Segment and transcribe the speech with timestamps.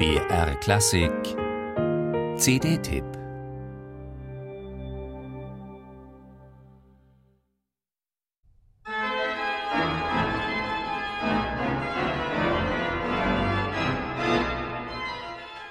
[0.00, 1.36] BR Klassik.
[2.38, 3.19] CD-Tipp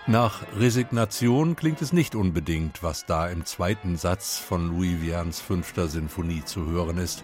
[0.10, 5.88] Nach Resignation klingt es nicht unbedingt, was da im zweiten Satz von Louis Vians fünfter
[5.88, 7.24] Sinfonie zu hören ist.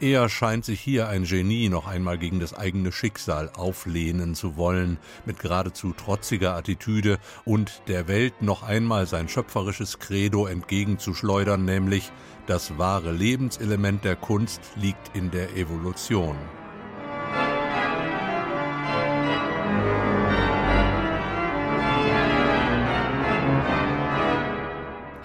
[0.00, 4.98] Eher scheint sich hier ein Genie noch einmal gegen das eigene Schicksal auflehnen zu wollen,
[5.24, 12.12] mit geradezu trotziger Attitüde und der Welt noch einmal sein schöpferisches Credo entgegenzuschleudern, nämlich
[12.46, 16.36] das wahre Lebenselement der Kunst liegt in der Evolution.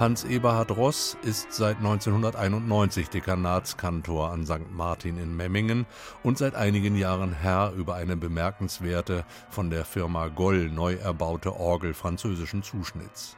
[0.01, 4.71] Hans Eberhard Ross ist seit 1991 Dekanatskantor an St.
[4.71, 5.85] Martin in Memmingen
[6.23, 11.93] und seit einigen Jahren Herr über eine bemerkenswerte, von der Firma Goll neu erbaute Orgel
[11.93, 13.37] französischen Zuschnitts.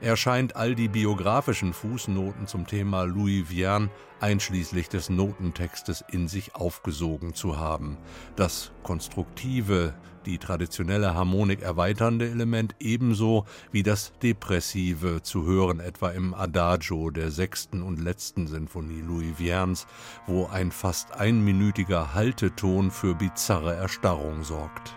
[0.00, 6.54] Er scheint all die biografischen Fußnoten zum Thema Louis Vierne einschließlich des Notentextes in sich
[6.54, 7.96] aufgesogen zu haben.
[8.36, 16.32] Das konstruktive, die traditionelle Harmonik erweiternde Element ebenso wie das depressive, zu hören etwa im
[16.32, 19.86] Adagio der sechsten und letzten Sinfonie Louis Viernes,
[20.26, 24.96] wo ein fast einminütiger Halteton für bizarre Erstarrung sorgt.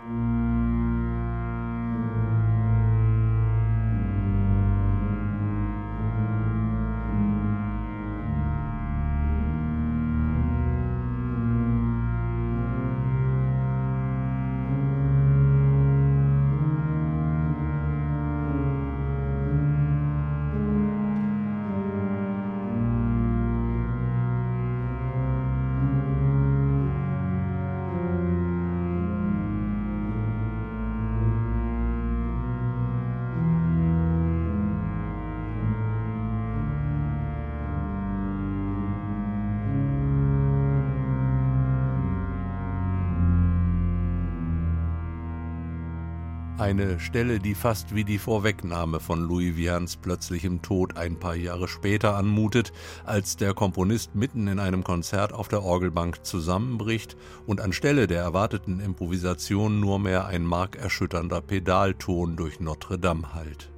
[46.62, 51.68] Eine Stelle, die fast wie die Vorwegnahme von Louis Vians plötzlichem Tod ein paar Jahre
[51.68, 52.72] später anmutet,
[53.04, 57.18] als der Komponist mitten in einem Konzert auf der Orgelbank zusammenbricht
[57.48, 63.71] und anstelle der erwarteten Improvisation nur mehr ein markerschütternder Pedalton durch Notre Dame hallt.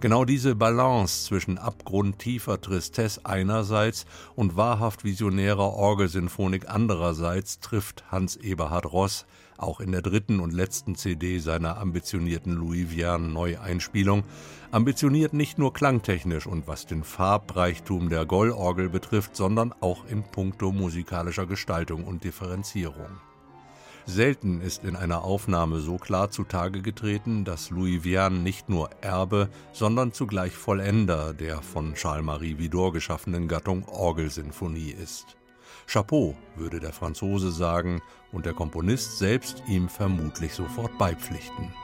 [0.00, 8.86] Genau diese Balance zwischen abgrundtiefer Tristesse einerseits und wahrhaft visionärer Orgelsinfonik andererseits trifft Hans Eberhard
[8.92, 9.26] Ross
[9.58, 14.24] auch in der dritten und letzten CD seiner ambitionierten Louis Vierne Neueinspielung,
[14.70, 20.70] ambitioniert nicht nur klangtechnisch und was den Farbreichtum der Gollorgel betrifft, sondern auch in puncto
[20.72, 23.27] musikalischer Gestaltung und Differenzierung.
[24.10, 29.50] Selten ist in einer Aufnahme so klar zutage getreten, dass Louis Vierne nicht nur Erbe,
[29.72, 35.36] sondern zugleich Vollender der von Charles-Marie Widor geschaffenen Gattung Orgelsinfonie ist.
[35.86, 38.00] Chapeau, würde der Franzose sagen,
[38.32, 41.74] und der Komponist selbst ihm vermutlich sofort beipflichten.